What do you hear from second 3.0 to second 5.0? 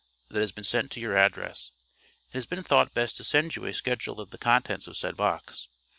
to send you a schedule of the contents of